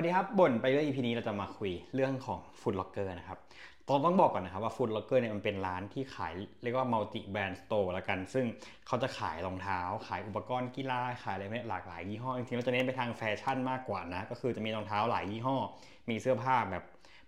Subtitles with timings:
[0.00, 3.38] สวัสดีครับบ่นไปเรื่อง EP นี้เราจะมาคุยเรื่องของ Food Locker นะครับ
[3.88, 6.32] ต้องต้องบอกก่อนนะครับว่า Food Locker เนี่ยมันเป็นร้านที่ขาย
[6.62, 8.44] เรียกว่า multi brand store ละกัน ซึ่ง
[8.86, 15.56] เขาจะขายรองเท้า ขายอุปกรณ์กีฬาขายอะไรเนี่ยหลากหลายยี่ห้อ จริงๆเราจะเน้นไปทางแฟชั่นมากกว่านะ ก็คือจะมีรองเท้าหลายยี่ห้อ
[16.10, 16.84] มีเสื้อผ้าแบบ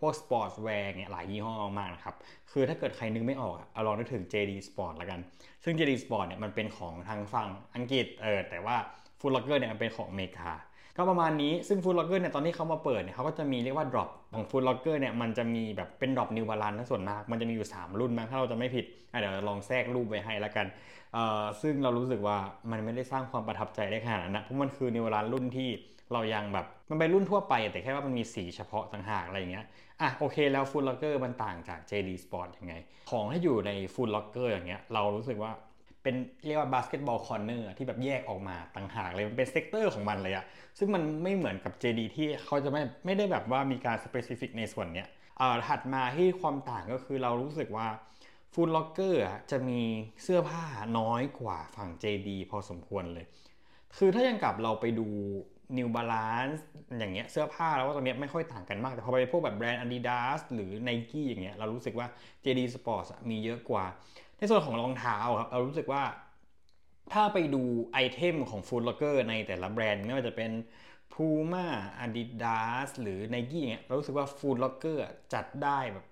[0.00, 2.14] พวก sportswear เนี่ยหลายยี่ห้อมากนะครับ
[2.52, 5.20] คือถ้าเกิดใครนึกไม่ออกเอาลองนึกถึง JD Sports ละกัน
[5.64, 8.76] ซึ่ง JD Sport เนี่ยมันเป็นของทางฝั่งอังกฤษเออแต่ว่า
[9.18, 10.50] Food Locker เนี่ยมันเป็นของอเมริกา
[10.96, 18.00] ก็ประมาณนี้ซึ่ง Food Locker เนี่ยตอนที่เขามาเปิดเนี่ยเขาก็จะมีเรียกว่า drop ของ Food Locker เนี่ยมันจะมีแบบเป็น drop New Balance นส่วนมาก มันจะมีอยู่ 3
[18.00, 18.84] รุ่นมั้งถ้าเราจะไม่ผิด
[19.20, 20.66] เดี๋ยวลองแทรกรูปไว้ให้ละกัน
[21.14, 22.36] เอ่อซึ่งเรารู้สึกว่า
[22.70, 25.68] มันไม่ได้สร้างความประทับใจได้ขนาดนั้นนะเพราะมันคือ New Balance รุ่นที่
[26.12, 29.66] เรายังแบบมันเป็นรุ่นทั่วไป แต่แค่ว่ามันมีสีเฉพาะต่างหากอะไรอย่างเงี้ย
[30.00, 32.74] อะโอเคแล้ว Food Locker มันต่างจาก JD Sport ยังไง
[33.10, 35.52] ของที่อยู่ใน Foot Locker อย่างเงี้ยเรารู้สึกว่า
[36.04, 40.44] เป็นเรียกว่า basketball corner ที่แบบแยกออกมาต่างหากเลยมันเป็น sector ของมันเลยอะ
[40.78, 47.86] ซึ่งมันไม่เหมือนกับ JD ที่เขาจะไม่ไม่ได้แบบว่ามีการ specific ในส่วนเนี้ยเอ่อถัดมาที่ความต่างก็คือเรารู้สึกว่า
[48.52, 49.80] Foot Locker จะมี
[50.22, 50.64] เสื้อผ้า
[50.98, 53.26] น้อยกว่าฝั่ง JD พอสมควรเลย
[53.96, 55.08] คือถ้าอย่างกับเราไปดู
[55.78, 56.60] New Balance
[56.98, 62.06] อย่างเงี้ยเสื้อผ้าเราว่าตรงเนี้ยไม่ค่อยต่างกันมาก แต่พอไปพวกแบบแบรนด์ Adidas หรือ Nike อย่างเงี้ยเรารู้สึกว่า
[62.44, 63.84] JD Sports มีเยอะกว่า
[64.50, 66.02] ส่วนของรองเท้าครับเรารู้สึกว่า
[67.12, 70.50] ถ้าไปดู item ของ Foot Locker ในแต่ละแบรนด์ไม่ว่าจะเป็น
[71.12, 71.66] Puma
[72.04, 75.02] Adidas หรือ Nike อย่างเงี้ยเรารู้สึกว่า Foot Locker
[75.34, 76.06] จัดได้แบบ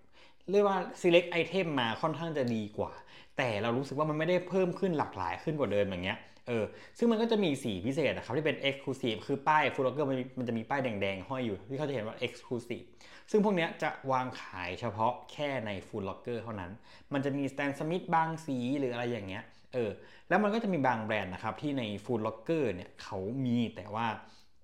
[0.50, 2.92] เรียกว่า select item มาค่อนข้างจะดีกว่า
[3.36, 6.64] แต่เรารู้สึกว่ามันไม่ได้เพิ่มขึ้นหลากหลายขึ้นกว่าเดิมอย่างเงี้ยเออ
[6.98, 12.86] ซึ่งมันก็จะมีสีพิเศษนะครับที่เป็น exclusive คือป้าย Foot Locker มันมันจะมีป้ายแดงๆ ห้อยอยู่ ที่เขาจะเขียนว่า exclusive
[13.30, 16.70] ซึ่งพวกเนี้ยจะวางขายเฉพาะแค่ใน Food Locker เท่านั้น
[17.12, 19.90] มันจะมี Stan Smith บางสีหรืออะไรอย่างเงี้ยเออ
[20.28, 24.06] แล้วมันก็จะมีบางแบรนด์นะครับที่ใน Food Locker เนี่ยเขามีแต่ว่า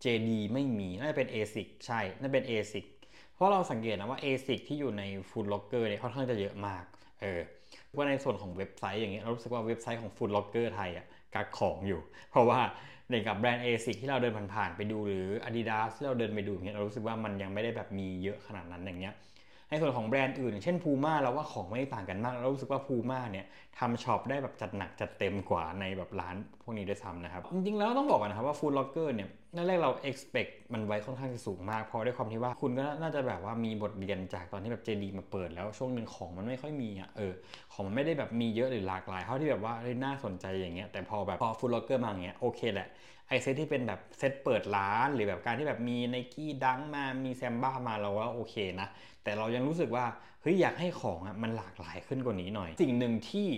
[0.04, 2.84] JD ไม่มีน่าจะเป็น ASIC ใช่น่าเป็น ASIC
[3.39, 6.84] เพราะเราสังเกตนะว่า ASIC ที่อยู่ใน Food Locker เนี่ยค่อนข้างจะเยอะมาก
[7.20, 7.41] เออ
[7.97, 12.61] ว่าในส่วนของเว็บไซต์อย่างเงี้ยเรารู้สึกว่าเว็บไซต์ของ Food Locker ไทยอะกักของอยู่ เพราะว่า
[13.11, 19.14] ในกับแบรนด์ ASIC ที่เราเดินผ่านๆไปดูหรือ Adidas ที่เราเดินไปดูอย่างเงี้ยเรารู้สึกว่ามันยังไม่ได้แบบมีเยอะขนาดนั้นอย่างเงี้ย
[19.70, 23.46] ในส่วนของแบรนด์อื่นอย่างเช่น Puma เราว่าของไม่ได้ต่างกันมาก เรารู้สึกว่า Puma เนี่ย
[23.79, 37.33] ทำช็อปได้แบบจัดหนักจัดเต็มกว่าในแบบร้านพวกนี้ด้วยซ้ำนะครับ จริงๆแล้วต้องบอกก่อนนะครับว่า Food Locker เนี่ยนั่นแรกเรา expect มันไว้ค่อนข้างจะสูงมาก เพราะด้วยความที่ว่าคุณก็น่าจะแบบว่ามีบทเรียนจากตอนที่แบบ JD มาเปิดแล้วช่วงหนึ่งของมันไม่ค่อยมีอะเออ
[37.73, 42.89] ของมันไม่ได้แบบมีเยอะหรือหลากหลายเท่าที่แบบว่าเฮ้ยน่าสนใจอย่างเงี้ยแต่พอแบบพอ Food Locker มาอย่างเงี้ยโอเคแหละ
[43.28, 48.89] ไอเซตที่เป็นแบบเซตเปิดร้าน หรือแบบการที่แบบมี Nike Dunk มามีแซมบ้ามาเราว่าโอเคนะ
[49.24, 50.05] แต่เรายังรู้สึกว่า
[50.42, 53.48] เฮ้ยอยากให้ของอะมันหลากหลายขึ้นกว่านี้หน่อย สิ่งหนึ่งที่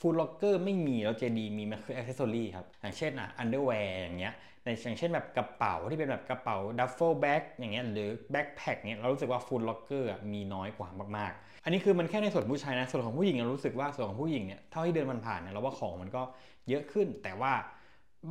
[0.00, 4.34] Foot Locker ไม่มีแล้ว JD มีมันคืออ c เซสซอรี่ครับ อย่างเช่นอะ underwear อย่างเงี้ย
[4.64, 16.22] ในอย่างเช่นแบบกระเป๋าที่เป็นแบบกระเป๋า duffle bag อย่างเงี้ยหรือ backpack เงี้ยเรารู้สึกว่า Foot Locker มีน้อยกว่ามากๆ อันนี้คือมันแค่ในส่วนผู้ชายนะ ส่วนของผู้หญิงเรารู้สึกว่าส่วนของผู้หญิงเนี่ยเท่าที่เดินมันผ่านเนี่ยเราว่าของมันก็
[16.68, 17.52] เยอะขึ้นแต่ว่า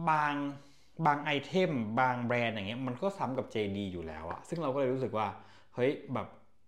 [0.09, 0.33] บาง
[1.05, 5.27] บาง itemบางแบรนด์อย่างเงี้ยมันก็ซ้ำกับ JD อยู่แล้วอะซึ่งเราก็เลยรู้สึกว่า
[5.75, 6.27] เฮ้ยแบบ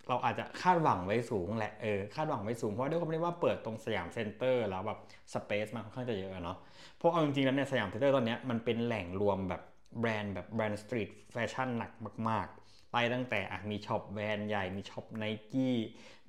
[0.10, 5.00] เราอาจจะคาดหวังไว้สูงแหละเออคาดหวังไว้สูงเพราะด้วยความที่ว่าเปิดตรงสยามเซ็นเตอร์ แล้วแบบ
[5.34, 6.58] space มันค่อนข้างจะเยอะเนาะ
[6.98, 9.62] เพราะเอาจริงๆแล้วเนี่ยสยามเซ็นเตอร์ตอนเนี้ยมันเป็นแหล่งรวมแบบ
[10.00, 11.92] แบรนด์แบบแบรนด์ street fashion หนัก
[12.30, 15.76] มาก ๆไล่ตั้งแต่อะมีช็อปแบรนด์ใหญ่ มีช็อปไนกี้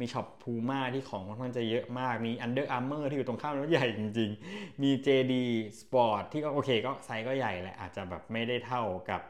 [0.01, 5.35] มีช็อปพูม่าที่ของค่อนข้างจะเยอะมาก มี Under Armour ที่อยู่ตรงข้ามแล้วใหญ่จริง ๆ มี JD
[5.81, 9.21] Sports ที่ก็โอเคก็ไซส์ก็ใหญ่แหละอาจจะแบบไม่ได้เท่ากับ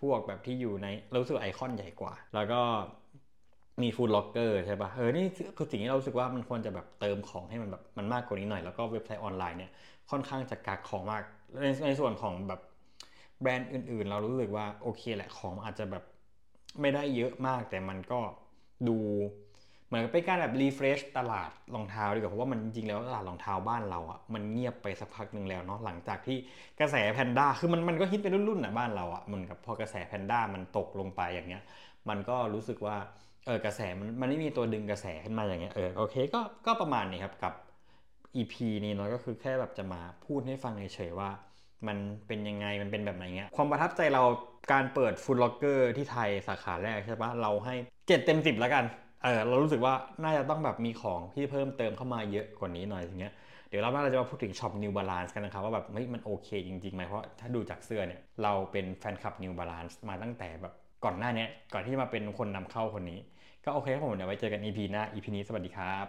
[0.00, 0.86] พวกแบบที่อยู่ใน
[1.20, 2.60] รู้สึกไอคอนใหญ่กว่า แล้วก็
[3.82, 5.24] มี Foot Locker ใช่ปะเออ นี่
[5.56, 9.70] คือสิ่งที่เรารู้สึกว่ามันควรจะแบบเติมของให้มันแบบมันมากกว่านี้หน่อย แล้วก็เว็บไซต์ออนไลน์เนี่ย
[10.10, 11.22] ค่อนข้างจะกักของมาก
[11.62, 12.60] ในในส่วนของแบบ
[13.40, 16.04] แบรนด์อื่นๆ เรารู้สึกว่าโอเคแหละของอาจจะแบบ
[16.80, 18.20] ไม่ได้เยอะมาก แต่มันก็
[18.88, 18.98] ดู
[19.86, 26.36] เหมือนเป็นการแบบ refresh ตลาดรองเท้าดีกว่าเพราะว่ามันจริงๆแล้วตลาดรองเท้าบ้านเราอะ่ะมันเงียบไปสักพักหนึ่งแล้วเนาะหลังจากที่
[26.80, 31.62] กระแสแพนด้าคือมันมันก็ฮิตเป็นรุ่นๆนะบ้านเราอะ่ะเหมือนกับพอกระแสแพนด้ามันตกลงไปอย่างเงี้ย
[32.08, 32.96] มันก็รู้สึกว่า
[33.46, 37.52] เออกระแสมันมันไม่มีตัวดึงกระแสขึ้นมาอย่างเงี้ยเออโอเคก็ก็ประมาณนี้ครับกับ
[38.36, 38.54] EP
[38.84, 41.30] นี้เนาะก็คือแค่แบบจะมาพูดให้ฟังเฉยๆว่า
[41.88, 44.22] มันเป็นยังไงมันเป็นแบบไหนเงี้ยความประทับใจเรา
[44.72, 48.84] การเปิด Foot Locker ที่ไทยสาขาแรกใช่ปะเราให้7เต็ม10แล้วกัน
[49.22, 53.34] เออเรารู้สึกว่าน่าจะต้องแบบมีของที่เพิ่มเติมเข้ามาเยอะกว่านี้หน่อยอย่างเงี้ย
[53.68, 63.18] เดี๋ยวรอบหน้าเราจะมาพูดถึงช็อป New Balance กันนะครับ ว่าแบบเฮ้ยมันโอเคจริงๆไหมเพราะถ้าดูจากเสื้อเนี่ยเราเป็นแฟนคลับ New Balance มาตั้งแต่แบบก่อนหน้านี้ก่อนที่จะมาเป็นคนนำเข้าคนนี้
[63.64, 66.06] ก็โอเคครับผมเดี๋ยวไว้เจอกัน EP หน้า EP นี้สวัสดีครับ